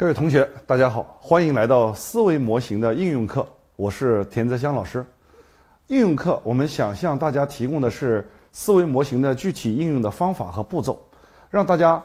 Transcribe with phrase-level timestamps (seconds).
[0.00, 3.46] 各位同学，大家好，欢迎来到思维模型的应用课。
[3.76, 5.04] 我是田泽香老师。
[5.88, 10.98] 应用课，我们想向大家提供的是思维模型的具体应用的方法和步骤，
[11.50, 12.02] 让大家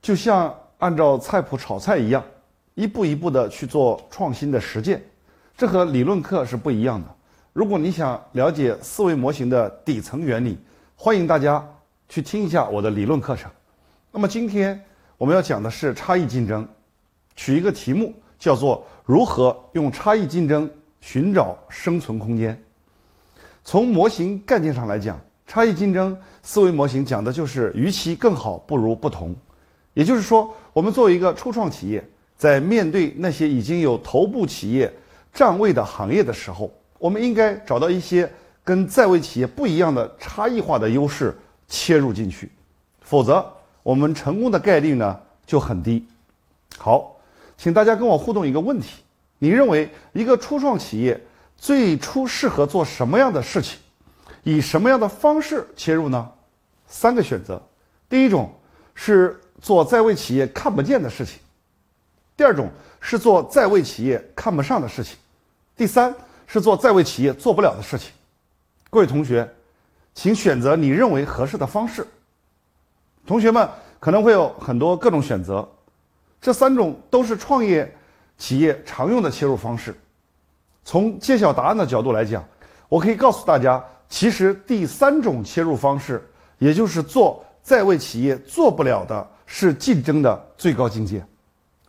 [0.00, 2.22] 就像按照菜谱炒菜一样，
[2.76, 5.02] 一步一步的去做创新的实践。
[5.56, 7.08] 这和理论课是不一样的。
[7.52, 10.56] 如果你想了解思维模型的底层原理，
[10.94, 11.68] 欢迎大家
[12.08, 13.50] 去听一下我的理论课程。
[14.12, 14.80] 那么今天
[15.16, 16.64] 我们要讲的是差异竞争。
[17.38, 20.68] 取一个题目，叫做“如何用差异竞争
[21.00, 22.60] 寻找生存空间”。
[23.62, 29.32] 从模型概念上来讲，差异竞争思维模型讲的就是与其更好，不如不同。
[29.94, 32.04] 也就是说，我们作为一个初创企业，
[32.36, 34.92] 在面对那些已经有头部企业
[35.32, 36.68] 站位的行业的时候，
[36.98, 38.28] 我们应该找到一些
[38.64, 42.50] 跟在位企业不一样的差异化的优势切入进去，
[43.00, 43.48] 否则
[43.84, 46.04] 我们成功的概率呢就很低。
[46.76, 47.14] 好。
[47.58, 49.02] 请大家跟我互动一个问题：
[49.38, 51.20] 你认为一个初创企业
[51.56, 53.78] 最初适合做什么样的事情？
[54.44, 56.30] 以什么样的方式切入呢？
[56.86, 57.60] 三个选择：
[58.08, 58.50] 第一种
[58.94, 61.34] 是做在位企业看不见的事情；
[62.36, 62.70] 第二种
[63.00, 65.16] 是做在位企业看不上的事情；
[65.76, 66.14] 第三
[66.46, 68.12] 是做在位企业做不了的事情。
[68.88, 69.46] 各位同学，
[70.14, 72.06] 请选择你认为合适的方式。
[73.26, 75.68] 同学们可能会有很多各种选择。
[76.40, 77.92] 这三种都是创业
[78.36, 79.94] 企业常用的切入方式。
[80.84, 82.42] 从揭晓答案的角度来讲，
[82.88, 86.26] 我可以告诉大家，其实第三种切入方式，
[86.58, 91.22] 也就是做在位企业做不了的，是竞争的最高境界。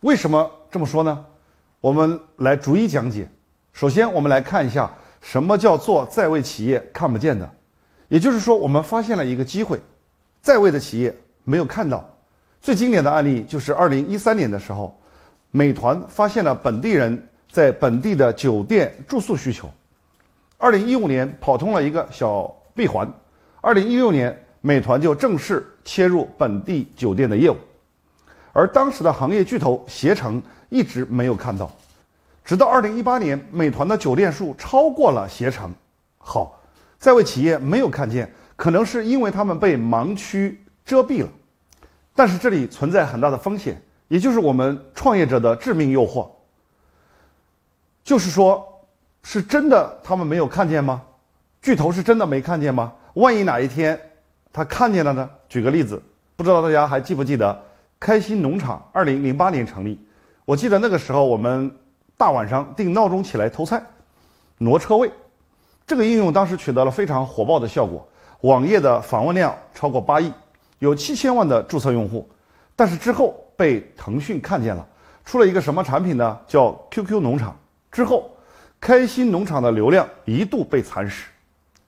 [0.02, 1.24] 为什么这么说呢？
[1.80, 3.26] 我们来逐一讲解。
[3.72, 4.90] 首先，我们来看一下
[5.22, 7.48] 什么叫做在位企业看不见的，
[8.08, 9.80] 也就是说，我们发现了一个机会，
[10.42, 12.06] 在位的企业没有看到。
[12.60, 14.94] 最经典的案例就是二零一三年的时候，
[15.50, 19.68] 美团发现了本地人在本地的酒店住宿需求。
[20.58, 23.10] 二零一五年跑通了一个小闭环，
[23.62, 27.56] 二零一六年美团就正式切入本地酒店的业务，
[28.52, 31.74] 而当时的行业巨头携程一直没有看到，
[32.44, 35.72] 直到二零一八年，美团的酒店数超过了携程。
[36.18, 36.60] 好，
[36.98, 41.28] 在位企业没有看见，可能是因为他们被盲区遮蔽了。
[42.14, 46.28] 但是这里存在很大的风险，也就是我们创业者的致命诱惑。
[48.02, 48.66] 就是说，
[49.22, 51.02] 是真的他们没有看见吗？
[51.62, 52.92] 巨头是真的没看见吗？
[53.14, 53.98] 万一哪一天
[54.52, 55.28] 他看见了呢？
[55.48, 56.02] 举个例子，
[56.36, 57.62] 不知道大家还记不记得
[57.98, 58.82] 开心农场？
[58.92, 59.98] 二零零八年成立，
[60.44, 61.70] 我记得那个时候我们
[62.16, 63.82] 大晚上定闹钟起来偷菜、
[64.58, 65.10] 挪车位，
[65.86, 68.08] 这个应用当时取得了非常火爆的效果，
[68.40, 70.32] 网页的访问量超过八亿。
[70.80, 72.28] 有七千万的注册用户，
[72.74, 74.86] 但是之后被腾讯看见了，
[75.26, 76.38] 出了一个什么产品呢？
[76.46, 77.54] 叫 QQ 农场。
[77.92, 78.30] 之后，
[78.80, 81.26] 开心农场的流量一度被蚕食。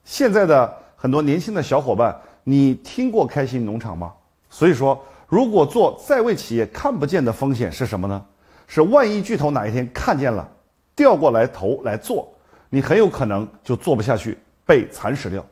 [0.03, 4.13] 现在的很多年轻的小伙伴，你听过开心农场吗？
[4.47, 8.23] 所以说，如果做在位企业看不见的风险是什么呢？
[8.67, 10.47] 是万一巨头哪一天看见了，
[10.95, 12.31] 调过来头来做，
[12.69, 14.37] 你很有可能就做不下去，
[14.67, 15.43] 被蚕食掉。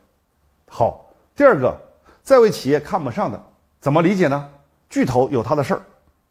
[0.68, 1.76] 好，第二个。
[2.22, 3.42] 在位企业看不上的，
[3.80, 4.48] 怎么理解呢？
[4.88, 5.82] 巨头有他的事儿，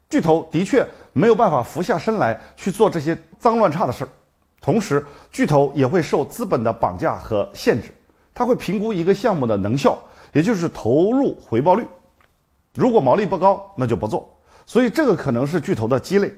[0.10, 4.10] 巨头的确没有办法俯下身来去做这些脏乱差的事儿，
[4.62, 7.94] 同时巨头也会受资本的绑架和限制，
[8.34, 9.98] 他会评估一个项目的能效，
[10.32, 11.86] 也就是投入回报率，
[12.76, 14.30] 如果毛利不高，那就不做。
[14.66, 16.34] 所以这个可能是巨头的鸡肋，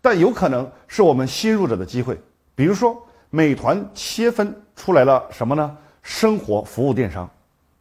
[0.00, 2.20] 但有可能是我们新入者的机会。
[2.54, 5.76] 比如说，美团切分出来了什么呢？
[6.02, 7.28] 生活服务电商。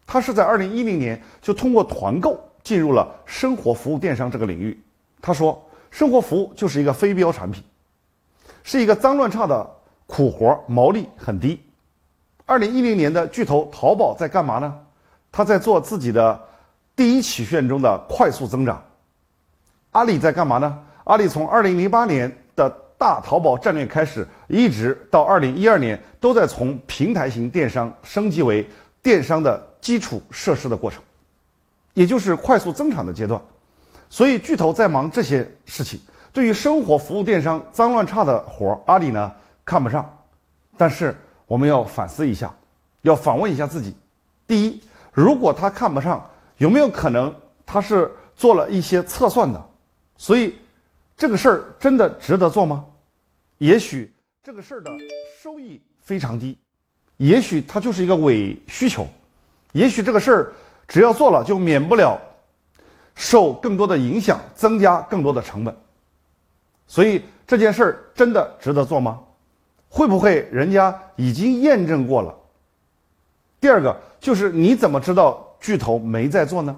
[0.05, 4.77] 他是在二零一零年就通过团购进入了生活服务电商这个领域。
[5.21, 7.63] 他说，生活服务就是一个非标产品，
[8.63, 9.69] 是一个脏乱差的
[10.07, 11.61] 苦活，毛利很低。
[12.45, 14.77] 二零一零年的巨头淘宝在干嘛呢？
[15.31, 16.37] 他在做自己的
[16.95, 18.83] 第一曲线中的快速增长。
[19.91, 20.79] 阿里在干嘛呢？
[21.05, 28.67] 阿里从二零零八年的大淘宝战略开始，一直到二零一二年，都在从平台型电商升级为
[29.01, 29.70] 电商的。
[29.81, 31.01] 基础设施的过程，
[31.93, 33.41] 也就是快速增长的阶段，
[34.09, 35.99] 所以巨头在忙这些事情。
[36.31, 39.33] 对于生活服务电商脏乱差的活儿，阿里呢
[39.65, 40.17] 看不上。
[40.77, 41.13] 但是
[41.45, 42.55] 我们要反思一下，
[43.01, 43.93] 要反问一下自己：
[44.47, 44.81] 第一，
[45.11, 46.25] 如果他看不上，
[46.57, 47.35] 有没有可能
[47.65, 49.69] 他是做了一些测算的？
[50.15, 50.55] 所以
[51.17, 52.85] 这个事儿真的值得做吗？
[53.57, 54.11] 也许
[54.41, 54.89] 这个事儿的
[55.41, 56.57] 收益非常低，
[57.17, 59.05] 也许它就是一个伪需求。
[59.71, 60.53] 也许这个事儿
[60.87, 62.19] 只要做了，就免不了
[63.15, 65.75] 受更多的影响，增加更多的成本。
[66.87, 69.19] 所以这件事儿真的值得做吗？
[69.89, 72.33] 会不会人家已经验证过了？
[73.59, 76.75] 第二个就是你怎么知道巨头没在做呢？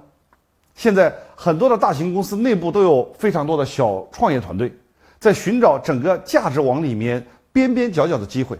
[0.75, 4.75] 现在很多的大型公司内部都有非常多的小创业团队，
[5.19, 8.59] 在寻找整个价值网里面边边角角的机会。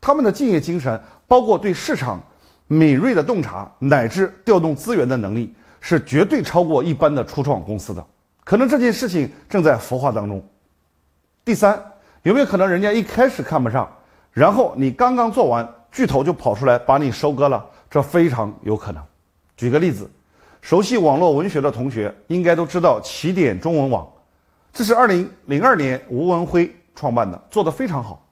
[0.00, 2.20] 他们的敬业精神，包括对市场
[2.66, 8.04] 敏锐的洞察，乃至调动资源的能力，是绝对超过一般的初创公司的。
[8.44, 10.42] 可能这件事情正在孵化当中。
[11.44, 11.82] 第三。
[12.22, 13.88] 有没有可能人家一开始看不上，
[14.32, 17.64] 然后你刚刚做完，巨头就跑出来把你收割了？
[17.88, 19.00] 这非常有可能。
[19.56, 20.10] 举个例子，
[20.60, 24.04] 熟悉网络文学的同学应该都知道起点中文网，
[24.72, 28.26] 这是二零零二年吴文辉创办的，做得非常好。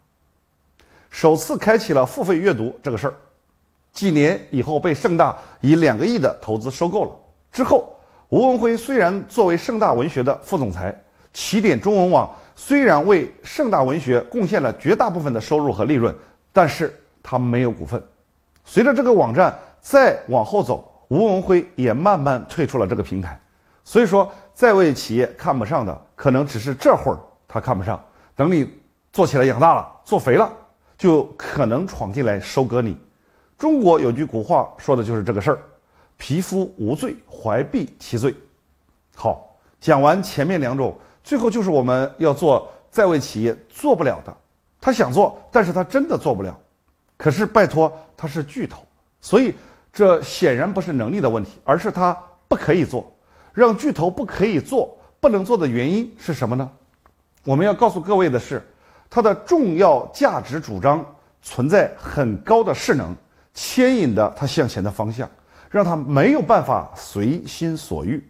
[1.09, 3.15] 首次开启了付费阅读这个事儿，
[3.95, 7.11] 几年以后被盛大以两个亿的投资收购了。
[7.51, 7.97] 之后，
[8.29, 10.95] 吴文辉虽然作为盛大文学的副总裁，
[11.33, 12.31] 起点中文网。
[12.57, 16.15] 虽然为盛大文学贡献了绝大部分的收入和利润，
[16.53, 18.01] 但是他没有股份。
[18.65, 23.41] 随着这个网站再往后走，吴文辉也慢慢退出了这个平台。
[23.83, 27.19] 所以说，在位企业看不上的，可能只是这会儿
[27.49, 28.01] 他看不上，
[28.37, 28.69] 等你
[29.13, 30.49] 做起来养大了、做肥了，
[30.97, 32.97] 就可能闯进来收割你。
[33.65, 35.59] 中国有句古话说的就是这个事儿
[36.19, 38.35] ：“匹夫无罪，怀璧其罪。”
[39.17, 40.95] 好，讲完前面两种。
[41.23, 44.37] 最后就是我们要做在位企业做不了的，
[44.83, 46.55] 他想做，但是他真的做不了。
[47.17, 48.83] 可是拜托，他是巨头，
[49.23, 49.55] 所以
[49.91, 52.15] 这显然不是能力的问题，而是他
[52.47, 53.11] 不可以做。
[53.55, 56.71] 让巨头不可以做、不能做的原因是什么呢？
[57.45, 58.63] 我们要告诉各位的是，
[59.09, 61.03] 它的重要价值主张
[61.41, 63.17] 存在很高的势能，
[63.55, 65.31] 牵引的它向前的方向，
[65.71, 68.23] 让它没有办法随心所欲。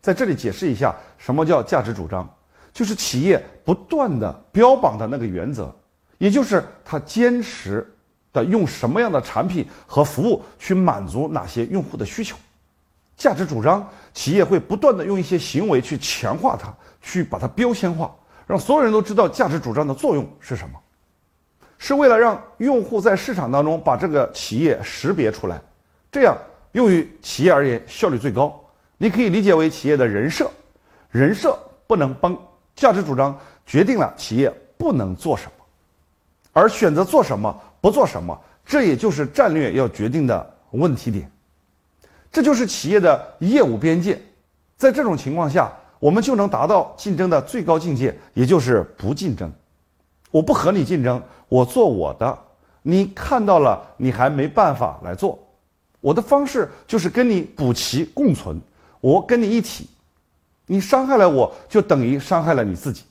[0.00, 2.28] 在这里解释一下，什么叫价值主张？
[2.72, 5.74] 就是企业不断的标榜的那个原则，
[6.16, 7.84] 也就是他坚持
[8.32, 12.36] 的用什么样的产品和服务去满足哪些用户的需求。
[13.16, 13.84] 价值主张，
[14.14, 16.72] 企业会不断的用一些行为去强化它，
[17.02, 18.14] 去把它标签化，
[18.46, 20.78] 让所有人都知道价值主张的作用是什么，
[21.78, 25.60] 是为了让用户在市场当中把这个企业识别出来，
[26.10, 26.36] 这样
[26.72, 28.60] 用于企业而言效率最高。
[28.96, 30.50] 你可以理解为企业的人设，
[31.10, 32.36] 人设不能崩。
[32.74, 33.36] 价值主张
[33.66, 35.64] 决定了企业不能做什么，
[36.52, 41.30] 而选择做什么不做什么，这也就是战略要决定的问题点。
[42.30, 44.20] 这就是企业的业务边界。
[44.76, 49.52] 在这种情况下，我们就能达到竞争的最高境界，也就是不竞争。
[50.30, 52.38] 我不和你竞争，我做我的。
[52.82, 55.38] 你看到了，你还没办法来做。
[56.00, 58.60] 我的方式就是跟你补齐共存，
[59.00, 59.88] 我跟你一体。
[60.66, 63.02] 你伤害了我，就等于伤害了你自己，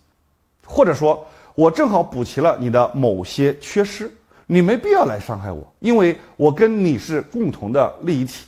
[0.63, 1.25] 或者说，
[1.55, 4.11] 我正好补齐了你的某些缺失，
[4.45, 8.45] 你没必要来伤害我，因为我跟你是共同的利益体。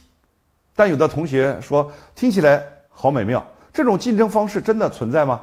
[0.75, 3.44] 但有的同学说，听起来好美妙，
[3.74, 5.42] 这种竞争方式真的存在吗？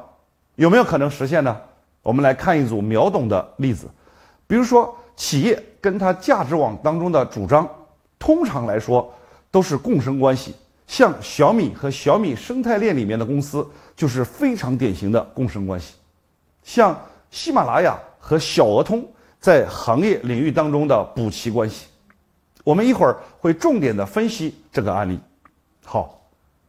[0.55, 1.55] 有没有可能实现呢？
[2.07, 3.85] 我们来看一组秒懂的例子，
[4.47, 7.69] 比如说，企业跟它价值网当中的主张，
[8.17, 9.13] 通常来说
[9.51, 10.55] 都是共生关系。
[10.87, 15.95] 像小米和小米生态链里面的公司就是非常典型的共生关系，
[16.63, 16.97] 像
[17.29, 19.05] 喜马拉雅和小鹅通
[19.37, 21.87] 在行业领域当中的补齐关系，
[22.63, 25.19] 我们一会儿会重点的分析这个案例。
[25.83, 26.21] 好，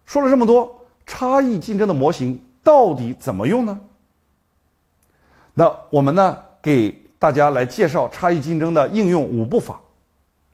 [0.04, 3.78] 说了这么多，差异竞争的模型到底怎么用呢？
[5.59, 6.88] 那我们呢给
[7.19, 9.81] 大家来介绍差异竞争的应用五步法，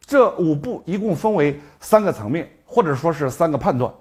[0.07, 2.51] 这五步一共分为三个层面。
[2.65, 3.93] 或者说是三个判断，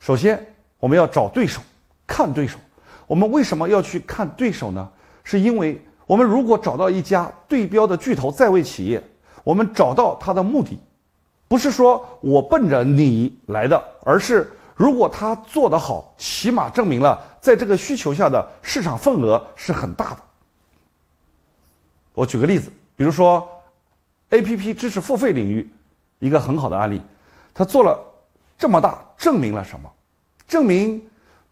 [0.00, 0.44] 首先
[0.80, 1.62] 我们要找对手，
[2.06, 2.58] 看对手。
[3.06, 4.86] 我们为什么要去看对手呢？
[5.22, 9.02] 是因为我们如果找到一家对标的巨头在位企业，
[9.44, 10.78] 我们找到它的目的，
[11.46, 20.18] 不是说我奔着你来的，而是如果他做得好，起码证明了在这个需求下的市场份额是很大的。
[22.18, 23.48] 我举个例子，比如说
[24.30, 25.70] ，A P P 支持付费领域，
[26.18, 27.00] 一个很好的案例，
[27.54, 27.96] 它做了。
[28.58, 29.88] 这么大，证明了什么？
[30.48, 31.00] 证明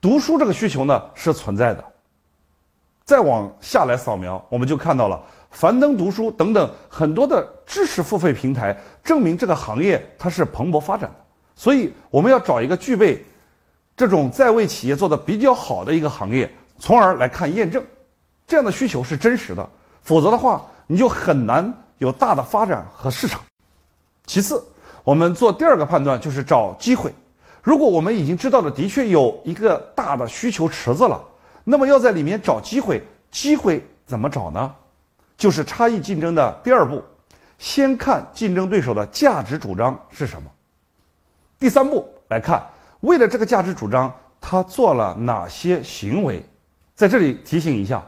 [0.01, 1.85] 读书这个需求呢是存在的。
[3.05, 11.17] 再往下来扫描，我们就看到了樊登读书等等很多的知识付费平台，证明这个行业它是蓬勃发展的。
[11.55, 13.25] 所以我们要找一个具备
[13.97, 17.81] 这种在位企业做的比较好的一个行业，从而来看验证，
[18.49, 19.71] 这样的需求是真实的。
[20.07, 23.43] 否则的话，你就很难有大的发展和市场。
[24.25, 24.65] 其次。
[25.07, 27.15] 我们做第二个判断就是找机会。
[27.63, 31.23] 如果我们已经知道了的确有一个大的需求池子了，
[31.63, 34.75] 那么要在里面找机会机会怎么找呢？
[35.37, 37.01] 就是差异竞争的第二步，
[37.57, 40.51] 先看竞争对手的价值主张是什么。
[41.57, 42.67] 第三步来看，
[42.99, 46.45] 为了这个价值主张，他做了哪些行为？
[46.97, 48.05] 在这里提醒一下，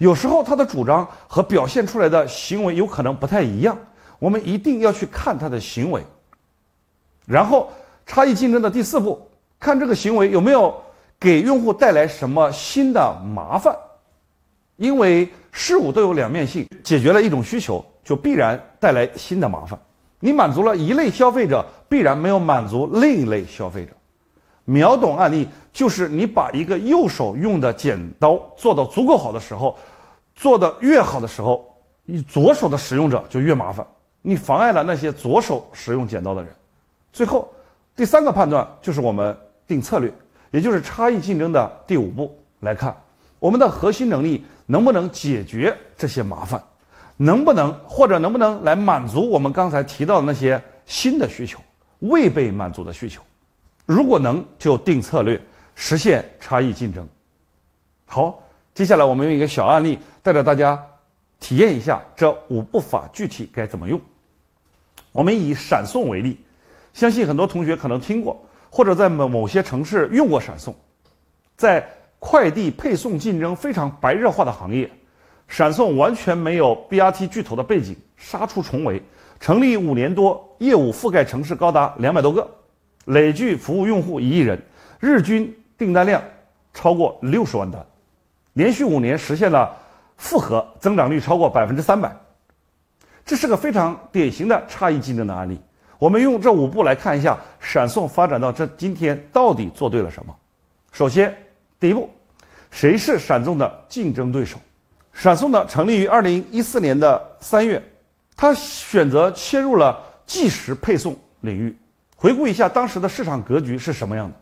[0.00, 3.76] 有时候他的主张和表现出来的行为有可能不太一样，
[4.18, 6.02] 我们一定要去看他的行为。
[7.26, 7.70] 然后，
[8.06, 9.20] 差异竞争的第四步，
[9.58, 10.74] 看这个行为有没有
[11.18, 13.76] 给用户带来什么新的麻烦。
[14.76, 19.78] 因为事物都有两面性，解决了一种需求，就必然带来新的麻烦。
[20.18, 23.92] 你满足了一类消费者，必然没有满足另一类消费者。
[24.64, 29.76] 秒懂案例就是你把一个右手用的剪刀做到足够好的时候，
[30.34, 31.64] 做的越好的时候，
[32.04, 33.86] 你左手的使用者就越麻烦，
[34.22, 36.52] 你妨碍了那些左手使用剪刀的人。
[37.12, 37.52] 最后，
[37.96, 39.36] 第三个判断就是我们
[39.66, 40.12] 定策略，
[40.50, 42.96] 也就是差异竞争的第五步来看。
[43.38, 46.62] 我们的核心能力能不能解决这些麻烦？
[47.16, 51.58] 能不能或者能不能来满足我们刚才提到的那些新的需求、
[51.98, 53.20] 未被满足的需求？
[53.90, 55.40] 如果能，就定策略，
[55.74, 57.08] 实现差异竞争。
[58.06, 58.40] 好，
[58.72, 60.80] 接下来我们用一个小案例带着大家
[61.40, 64.00] 体验一下这五步法具体该怎么用。
[65.10, 66.38] 我们以闪送为例，
[66.94, 70.72] 相信很多同学可能听过，或者在某某些城市用过闪送，
[71.56, 71.84] 在。
[72.22, 74.90] 快递配送竞争非常白热化的行业，
[75.48, 79.02] 闪送完全没有 BRT 巨头的背景，杀出重围，
[79.40, 82.46] 成立五年多，业务覆盖城市高达两百多个，
[83.06, 84.60] 累计服务用户一亿人，
[84.98, 86.22] 日均订单量
[86.72, 87.84] 超过六十万单，
[88.52, 89.76] 连续五年实现了
[90.16, 92.14] 复合增长率超过百分之三百，
[93.24, 95.60] 这是个非常典型的差异竞争的案例。
[95.98, 100.34] 我们用这五步来看一下，闪送发展到这今天到底做对了什么？
[100.92, 101.34] 首先。
[101.78, 102.10] 第一步，
[102.70, 104.58] 谁是闪送的竞争对手？
[105.14, 107.82] 闪送呢，成立于二零一四年的三月，
[108.36, 111.74] 它选择切入了即时配送领域。
[112.20, 114.36] 回顾一下当时的市场格局是什么样的？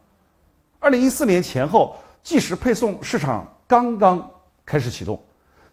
[0.80, 4.28] 二零一四年前后，即时配送市场刚刚
[4.66, 5.23] 开始启动，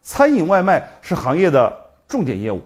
[0.04, 1.76] 餐饮外卖是行业的
[2.08, 2.62] 重点业务，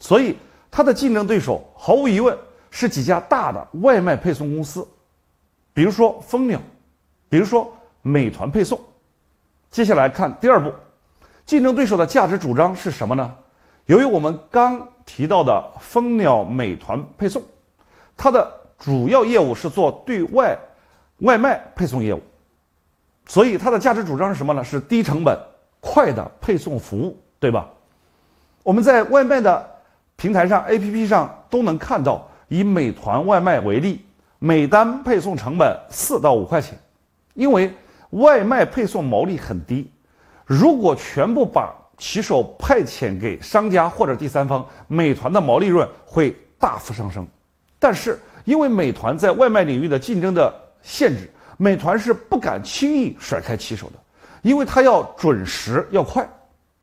[0.00, 0.36] 所以
[0.68, 2.36] 它的竞争对手毫无疑问
[2.72, 4.84] 是几家大的外卖配送公司，
[5.72, 6.60] 比如说蜂鸟，
[7.28, 7.72] 比如说。
[8.04, 8.80] 美团配送，
[9.70, 10.72] 接下来看第二步，
[11.46, 13.32] 竞争对手的价值主张是什么呢？
[13.86, 17.40] 由于我们刚提到的蜂鸟、美团配送，
[18.16, 20.58] 它的主要业务是做对外
[21.18, 22.20] 外卖配送业务，
[23.26, 24.64] 所以它的价值主张是什么呢？
[24.64, 25.38] 是低成本、
[25.80, 27.68] 快的配送服务，对吧？
[28.64, 29.70] 我们在外卖的
[30.16, 34.04] 平台上、APP 上都能看到，以美团外卖为例，
[34.40, 36.76] 每单配送成本四到五块钱，
[37.34, 37.72] 因为。
[38.12, 39.90] 外卖配送毛利很低，
[40.44, 47.26] 如果全部把骑手派遣给商家或者第三方，美团的毛利润会大幅上升。
[47.78, 53.92] 但是因为美团在外卖领域的竞争的限制，美团是不敢轻易甩开骑手的，
[54.42, 56.28] 因为它要准时要快。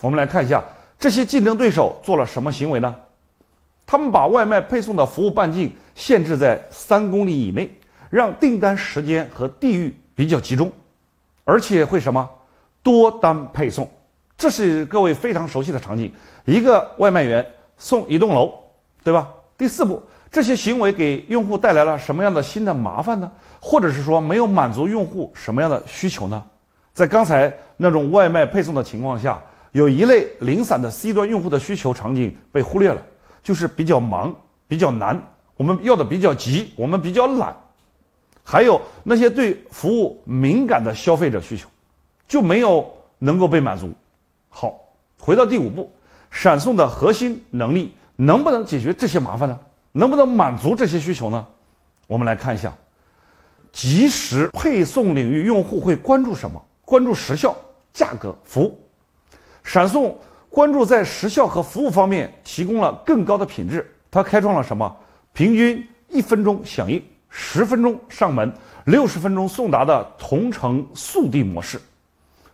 [0.01, 0.63] 我们来看一下
[0.97, 2.95] 这些竞争对手做了什么行为呢？
[3.85, 7.69] 他们把外卖配送的服务半径限制在三公里以内，
[8.09, 10.71] 让订单时间和地域比较集中。
[11.43, 12.29] 而且会什么
[12.83, 13.89] 多单配送，
[14.37, 16.13] 这是各位非常熟悉的场景。
[16.45, 17.43] 一个外卖员
[17.75, 18.53] 送一栋楼，
[19.03, 19.27] 对吧？
[19.57, 19.99] 第四步，
[20.31, 23.31] 这些行为给用户带来了什么样的新的麻烦呢？
[23.59, 26.43] 或者是说没有满足用户什么样的需求呢？
[26.93, 33.01] 在刚才那种外卖配送的情况下，有一类零散的 C 端用户的需求场景被忽略了，
[33.41, 34.35] 就是比较忙、
[34.67, 35.19] 比较难，
[35.57, 37.55] 我们要的比较急，我们比较懒。
[38.43, 41.67] 还有那些对服务敏感的消费者需求，
[42.27, 43.91] 就没有能够被满足。
[44.49, 44.79] 好，
[45.19, 45.91] 回到第五步，
[46.29, 49.59] 闪送的核心能力能不能解决这些麻烦呢？
[49.99, 51.45] 能不能满足这些需求呢？
[52.07, 52.73] 我们来看一下，
[53.69, 56.63] 即时配送领域用户会关注什么？
[56.85, 57.53] 关注时效、
[57.91, 58.79] 价格、服务。
[59.61, 60.17] 闪送
[60.49, 63.85] 关注在时效和服务方面提供了更高的品质。
[64.09, 64.95] 它开创了什么？
[65.33, 67.03] 平均一分钟响应。
[67.27, 68.51] 十分钟上门，
[68.85, 71.79] 六十分钟送达的同城速递模式，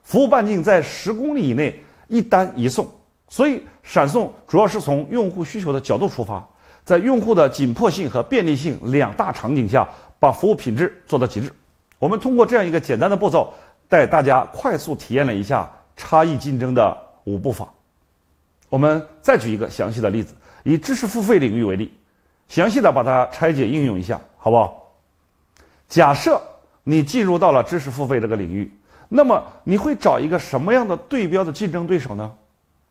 [0.03, 2.89] 服务半径在十公里以内，一单一送。
[3.29, 6.45] 所以闪送主要是从用户需求的角度出发，
[6.85, 9.89] 在用户的紧迫性和便利性两大场景下，
[10.19, 11.51] 把服务品质做到极致。
[11.97, 13.51] 我们通过这样一个简单的步骤，
[13.89, 17.67] 带大家快速体验了一下差异竞争的五步法。
[18.69, 21.91] 我们再举一个详细的例子，以知识付费领域为例，
[22.47, 24.21] 详细的把它拆解应用一下。
[24.37, 24.93] 好不好？
[25.89, 26.39] 假设
[26.83, 28.71] 你进入到了知识付费这个领域，
[29.09, 32.31] 那么你会找一个什么样的对标的竞争对手呢？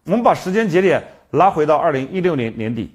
[0.07, 2.93] 我们把时间节点拉回到二零一六年年底，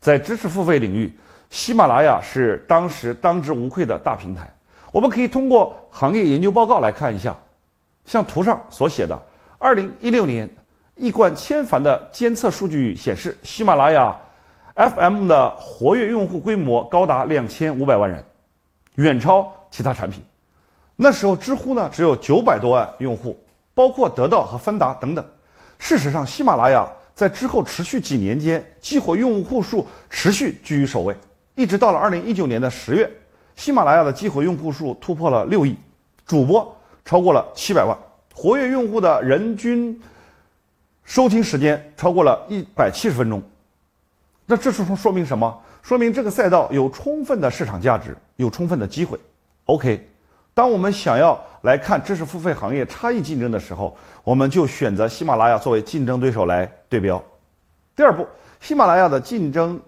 [0.00, 1.12] 在知识付费领域，
[1.50, 4.50] 喜马拉雅是当时当之无愧的大平台。
[4.90, 7.36] 我们可以通过行业研究报告来看一下，
[8.06, 9.20] 像图上所写的，
[9.58, 10.48] 二零一六年
[10.96, 14.16] 一贯千帆的监测数据显示，喜马拉雅
[14.74, 18.24] FM 的活跃用户规模高达两千五百万人，
[18.94, 20.24] 远超其他产品。
[20.96, 23.38] 那时候，知乎呢只有九百多万用户，
[23.74, 25.24] 包括得到和芬达等等。
[25.78, 26.88] 事实上，喜马拉雅
[27.20, 31.14] 在之后持续几年间，激活用户数持续居于首位，
[31.54, 33.10] 一直到了二零一九年的十月，
[33.56, 35.76] 喜马拉雅的激活用户数突破了六亿，
[36.26, 36.74] 主播
[37.04, 37.94] 超过了七百万，
[38.34, 40.00] 活跃用户的人均
[41.04, 43.42] 收听时间超过了一百七十分钟。
[44.46, 45.62] 那这是说说明什么？
[45.82, 49.20] 说明这个赛道有充分的市场价值，有充分的机会。
[49.66, 50.09] OK。
[50.60, 57.24] 当我们想要来看知识付费行业差异竞争的时候，我们就选择喜马拉雅作为竞争对手来对标。
[57.96, 58.26] 第二步，
[58.60, 59.80] 喜马拉雅的竞争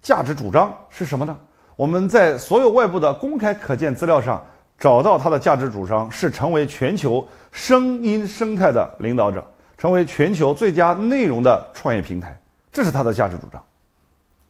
[0.00, 1.36] 价值主张是什么呢？
[1.74, 4.40] 我们在所有外部的公开可见资料上
[4.78, 9.44] 找到它的价值主张是成为全球声音生态的领导者，
[9.76, 13.60] 成为全球最佳内容的创业平台，这是它的价值主张。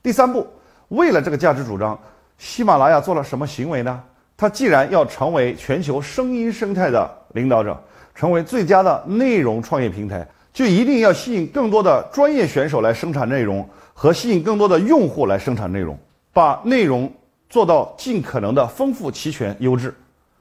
[0.03, 0.47] 第三步，
[0.89, 1.99] 为了这个价值主张，
[2.37, 4.03] 喜马拉雅做了什么行为呢？
[4.41, 7.79] 它既然要成为全球声音生态的领导者，
[8.15, 15.95] 成为最佳的内容创业平台，就一定要吸引更多的专业选手来生产内容，和吸引更多的用户来生产内容，
[16.33, 17.13] 把内容
[17.51, 19.95] 做到尽可能的丰富、齐全、优质。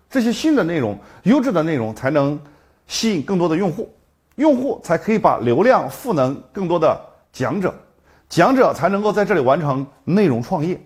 [0.09, 2.39] 这些新的内容、优质的内容才能
[2.87, 3.93] 吸引更多的用户，
[4.35, 6.97] 用户才可以把流量赋能更多的
[7.33, 7.75] 讲者，
[8.29, 10.79] 讲者才能够在这里完成内容创业，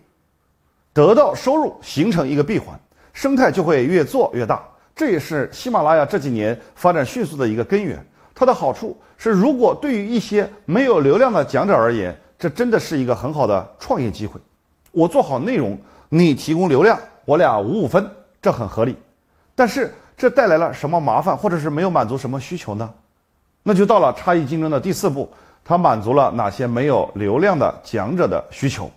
[0.93, 2.75] 得到收入，形成一个闭环。
[3.13, 4.61] 生态就会越做越大，
[4.95, 8.03] 这也是喜马拉雅这几年发展迅速的一个根源。
[8.35, 14.41] 它的好处是，如果对于一些没有流量的讲者而言，这真的是一个很好的创业机会。
[14.91, 18.09] 我做好内容，你提供流量，我俩五五分，
[18.41, 18.97] 这很合理。
[19.53, 22.91] 但是这带来了什么麻烦，或者是没有满足什么需求呢？
[23.61, 25.31] 那就到了差异竞争的第四步，
[25.63, 28.89] 它满足了哪些没有流量的讲者的需求？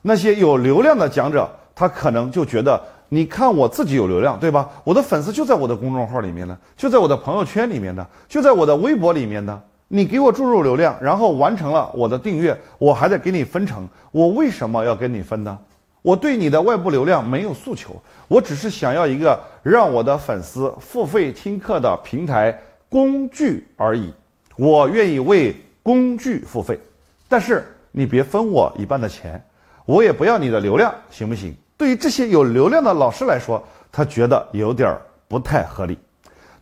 [0.00, 2.80] 那些有流量的讲者，他可能就觉得。
[3.14, 4.70] 你看我自己有流量，对吧？
[4.84, 9.62] 我的粉丝就在我的公众号里面呢，就在我的朋友圈里面呢，就在我的微博里面呢。
[9.88, 13.86] 你给我注入流量，然后完成了我的订阅，我还得给你分成。
[14.12, 15.58] 我为什么要跟你分呢？
[16.00, 24.10] 我对你的外部流量没有诉求，我只是想要一个让我的粉丝付费听课的平台工具而已。
[24.56, 26.80] 我愿意为工具付费，
[27.28, 29.38] 但是你别分我一半的钱，
[29.84, 31.54] 我也不要你的流量，行不行？
[31.82, 35.96] 对于这些有流量的老师来说，他觉得有点不太合理；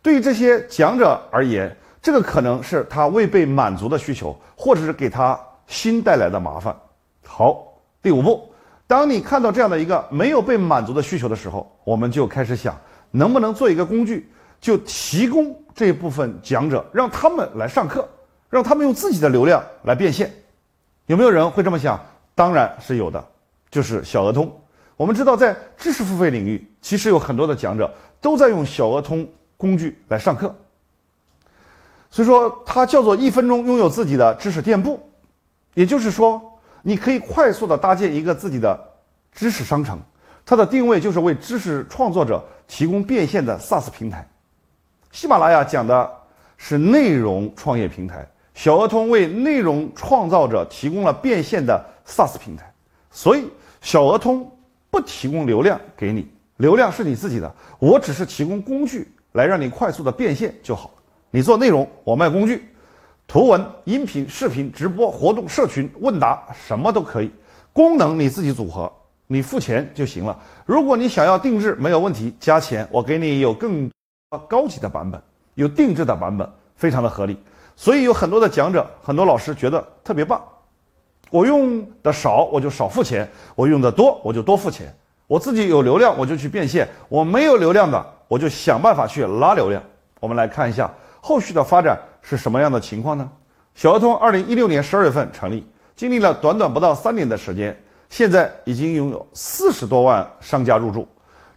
[0.01, 6.75] 对于这些讲者而言，这个可能是他未被满足的需求，或者是给他新带来的麻烦。
[7.23, 8.51] 好，第五步，
[8.87, 12.75] 当你看到这样的一个没有被满足的需求的时候，我们就开始想，
[13.11, 14.27] 能不能做一个工具，
[14.59, 18.09] 就提供这部分讲者，让他们来上课，
[18.49, 20.33] 让他们用自己的流量来变现。
[21.05, 22.03] 有没有人会这么想？
[22.33, 23.23] 当然是有的，
[23.69, 24.51] 就是小额通。
[25.01, 30.55] 我们知道，在知识付费领域，其实有很多的讲者都在用小额通工具来上课。
[32.11, 34.99] 所以说，它叫做一分钟拥有自己的知识店铺，
[35.73, 36.39] 也就是说，
[36.83, 38.79] 你可以快速的搭建一个自己的
[39.31, 39.99] 知识商城。
[40.45, 44.29] 它的定位就是为知识创作者提供变现的 SaaS 平台。
[45.11, 46.11] 喜马拉雅讲的
[46.57, 52.71] 是内容创业平台，小额通为内容创造者提供了变现的 SaaS 平台。
[53.09, 53.49] 所以，
[53.81, 54.47] 小额通。
[54.91, 60.91] 不提供流量给你，流量是你自己的，我只是提供工具来让你快速的变现就好。
[61.31, 62.67] 你做内容，我卖工具，
[63.25, 67.31] 图文、音频、视频、直播、活动、社群、问答，什么都可以。
[67.71, 68.91] 功能你自己组合，
[69.27, 70.37] 你付钱就行了。
[70.65, 73.89] 如果你想要定制，没有问题，加钱，我给你有更
[74.49, 75.21] 高级的版本，
[75.55, 77.37] 有定制的版本，非常的合理。
[77.77, 80.43] 所以有很多的讲者，很多老师觉得特别棒。
[81.31, 84.93] 我用的少，我就少付钱；我用的多，我就多付钱。
[85.27, 89.81] 我自己有流量，我就去变现；我没有流量的，我就想办法去拉流量。
[90.19, 90.91] 我们来看一下
[91.21, 93.27] 后续的发展是什么样的情况呢？
[93.73, 95.65] 小鹅通二零一六年十二月份成立，
[95.95, 97.75] 经历了短短不到三年的时间，
[98.09, 101.07] 现在已经拥有四十多万商家入驻，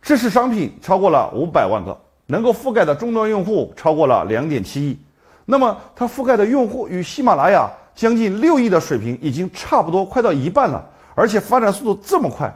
[0.01, 4.97] 知识商品超过了五百万个，能够覆盖的终端用户超过了两点七亿。
[5.45, 7.69] 那么它覆盖的用户与喜马拉雅。
[7.95, 12.53] 将近六亿的水平已经差不多快到一半了，而且发展速度这么快，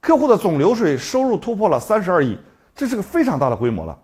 [0.00, 2.36] 客户的总流水收入突破了三十二亿，
[2.74, 3.96] 这是个非常大的规模了。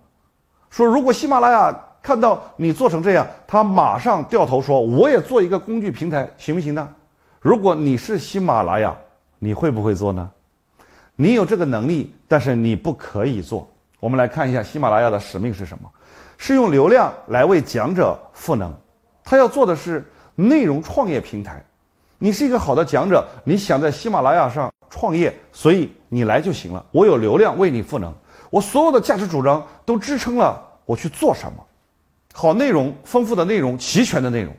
[0.70, 6.88] 说如果喜马拉雅看到你做成这样，他马上掉头说我也做一个工具平台，行不行呢？
[7.40, 8.96] 如果你是喜马拉雅，
[9.38, 10.30] 你会不会做呢？
[11.16, 13.68] 你有这个能力，但是你不可以做。
[13.98, 15.90] 我们来看一下喜马拉雅的使命是什么？
[16.36, 18.72] 是用流量来为讲者赋能。
[19.24, 20.04] 他要做的是
[20.36, 21.64] 内容创业平台。
[22.18, 26.84] 你是一个好的讲者，你想在喜马拉雅上创业，所以你来就行了。
[26.92, 28.12] 我有流量为你赋能，
[28.50, 31.64] 我所有的价值主张都支撑了我去做什么。
[32.32, 34.54] 好内容、丰富的内容、齐全的内容。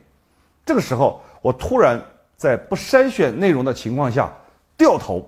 [0.66, 2.00] 这个时候，我突然
[2.36, 4.32] 在不筛选内容的情况下
[4.76, 5.24] 掉头，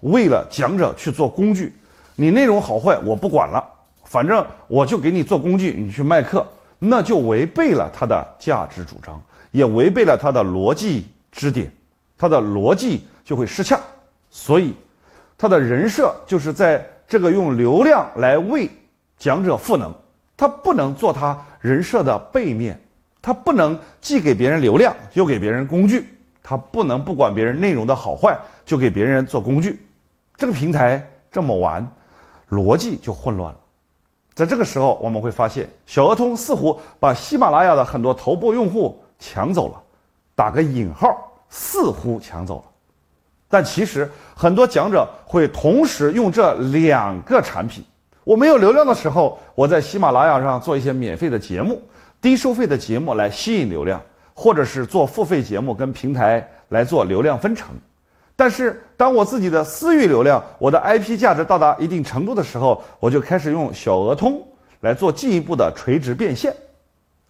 [0.00, 1.74] 为了讲者去做工具。
[2.16, 3.64] 你内容好坏我不管了，
[4.04, 6.46] 反正我就给你做工具，你去卖课，
[6.78, 9.20] 那就违背了他的价值主张，
[9.50, 11.06] 也违背了他的逻辑。
[11.32, 11.70] 支点，
[12.16, 13.78] 他的逻辑就会失洽，
[14.30, 14.72] 所以
[15.36, 18.70] 他的人设就是在这个用流量来为
[19.18, 19.92] 讲者赋能，
[20.34, 22.80] 他不能做他人设的背面，
[23.20, 26.08] 他不能既给别人流量又给别人工具，
[26.42, 29.78] 他不能不管别人内容的好坏就给别人做工具，
[30.38, 31.86] 这个平台这么玩，
[32.48, 33.60] 逻辑就混乱了。
[34.32, 39.82] 在这个时候，我们会发现小鹅通似乎把喜马拉雅的很多头部用户抢走了。
[40.34, 42.64] 打个引号，似乎抢走了，
[43.48, 47.82] 但其实很多讲者会同时用这两个产品。
[48.22, 51.80] 我没有流量的时候，我在喜马拉雅上做一些免费的节目、
[52.20, 53.98] 低收费的节目来吸引流量，
[54.34, 57.68] 或者是做付费节目跟平台来做流量分成。
[58.36, 64.46] 但是当我自己的私域流量、我的 IP 价值到达一定程度的时候，我就开始用小鹅通
[64.80, 66.54] 来做进一步的垂直变现。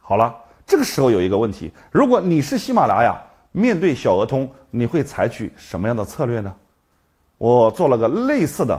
[0.01, 0.35] 好了。
[0.67, 3.17] 这个时候有一个问题，如果你是喜马拉雅，
[3.53, 6.53] 面对小鹅通，你会采取什么样的策略呢？
[7.39, 8.79] 我做了个类似的，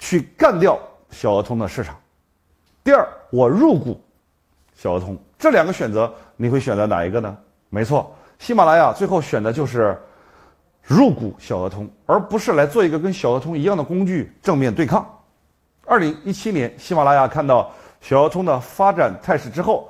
[0.00, 0.76] 去干掉
[1.10, 1.96] 小鹅通的市场。
[2.82, 4.00] 第二，我入股
[4.74, 7.36] 小鹅通，这两个选择，你会选择哪一个呢？
[7.70, 9.96] 没错，喜马拉雅最后选的就是
[10.82, 15.08] 入股小鹅通，而不是来做一个跟小鹅通一样的工具正面对抗。
[15.86, 17.70] 二零一七年，喜马拉雅看到
[18.00, 19.88] 小鹅通的发展态势之后。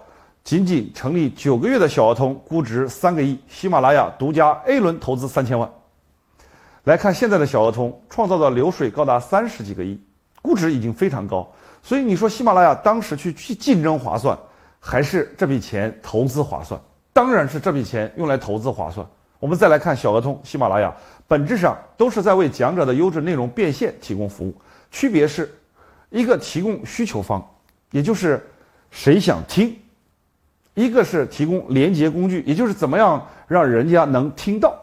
[0.48, 5.70] 仅仅成立九个月的小鹅通，估值三个亿，喜马拉雅独家 A 轮投资三千万。
[6.84, 10.00] 来看现在的小鹅通，创造的流水高达三十几个亿，
[10.40, 11.46] 估值已经非常高。
[11.82, 14.38] 所以你说喜马拉雅当时去去竞争划算，
[14.80, 16.80] 还是这笔钱投资划算？
[17.12, 19.06] 当然是这笔钱用来投资划算。
[19.40, 20.90] 我们再来看小鹅通、喜马拉雅，
[21.26, 24.54] 本质上都是在为讲者的优质内容变现提供服务，
[24.90, 25.54] 区别是
[26.08, 27.46] 一个提供需求方，
[27.90, 28.42] 也就是
[28.90, 29.78] 谁想听。
[30.78, 34.74] 一个是提供连接工具，也就是怎么样让人家能听到，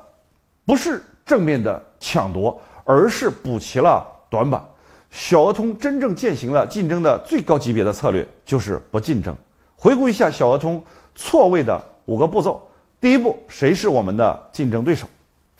[0.65, 4.63] 不是正面的抢夺，而是补齐了短板。
[5.10, 9.34] 小鹅通真正践行了竞争的最高级别的策略，就是不竞争。
[9.77, 10.84] 回顾一下小鹅通
[11.15, 12.62] 错位的五个步骤：
[12.99, 15.08] 第一步，谁是我们的竞争对手？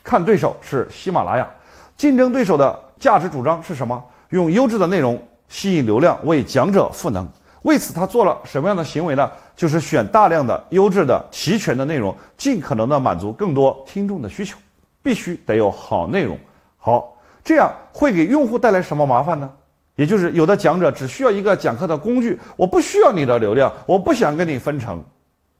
[0.04, 1.50] 看对手是喜马拉雅，
[1.95, 4.04] 竞争对手的价值主张是什么？
[4.30, 7.26] 用优质的内容吸引流量，为讲者赋能。
[7.62, 9.32] 为此，他做了什么样的行为呢？
[9.56, 14.58] 就是选大量的优质的、齐全的内容，尽可能的满足更多听众的需求。
[15.02, 16.36] 必须得有好内容，
[16.80, 19.48] 好，这样会给用户带来什么麻烦呢？
[19.96, 25.00] 也就是有的讲者只需要一个讲课的工具，我不需要你的流量，我不想跟你分成。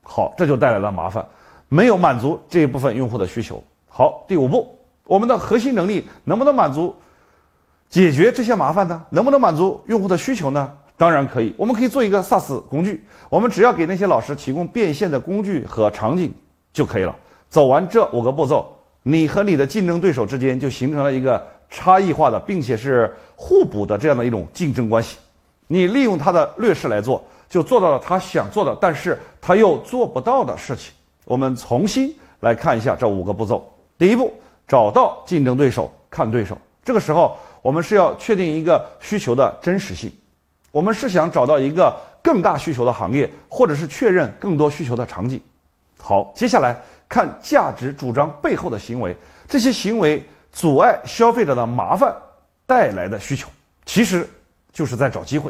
[0.02, 1.24] 好，这就带来了麻烦，
[1.70, 3.64] 没有满足这一部分用户的需求。
[3.88, 6.96] 好，第五步，我们的核心能力能不能满足
[7.88, 9.06] 解决这些麻烦呢？
[9.12, 10.74] 能不能满足用户的需求呢？
[10.98, 16.34] 当然可以，我们可以做一个 SaaS 工具，我们只要给那些老师提供变现的工具和场景
[16.72, 17.16] 就可以了。
[17.50, 25.18] 走完这五个步骤，你和你的竞争对手之间就形成了一个差异化的，并且是互补的这样的一种竞争关系。
[25.68, 30.94] 你利用他的劣势来做，就做到了他想做的，但是他又做不到的事情。
[31.26, 33.70] 我们重新来看一下这五个步骤。
[33.98, 34.32] 第一步，
[34.68, 36.58] 找到竞争对手，看对手。
[36.84, 40.12] 这个时候，我们是要确定一个需求的真实性。
[40.76, 45.40] 我们是想找到一个更大需求的行业，或者是确认更多需求的场景。
[45.98, 46.76] 好，接下来
[47.08, 49.16] 看价值主张背后的行为，
[49.48, 52.14] 这些行为阻碍消费者的麻烦
[52.66, 53.48] 带来的需求，
[53.86, 54.30] 其实
[54.74, 55.50] 就是在找机会。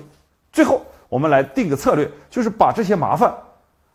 [0.54, 3.34] 最后，我们来定个策略，就是把这些麻烦，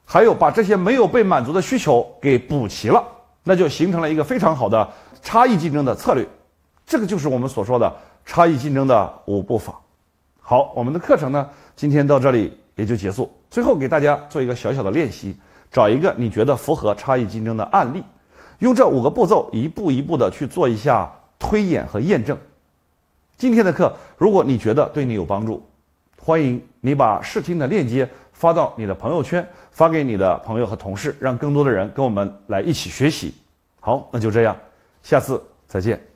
[0.05, 3.07] 还有把这些没有被满足的需求给补齐了，
[3.45, 4.90] 那就形成了一个非常好的
[5.23, 6.27] 差异竞争的策略。
[6.85, 9.81] 这个就是我们所说的差异竞争的五步法。
[10.51, 13.33] 好，我们的课程呢，今天到这里也就结束。
[13.49, 15.37] 最后给大家做一个小小的练习，
[15.71, 18.03] 找一个你觉得符合差异竞争的案例，
[18.59, 21.09] 用这五个步骤一步一步的去做一下
[21.39, 22.37] 推演和验证。
[23.37, 25.65] 今天的课，如果你觉得对你有帮助，
[26.19, 33.33] 欢迎你把试听的链接发到你的朋友圈，发给你的朋友和同事，让更多的人跟我们来一起学习。
[33.79, 34.57] 好，那就这样，
[35.01, 36.10] 下次再见。